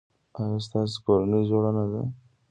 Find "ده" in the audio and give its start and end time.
1.91-2.01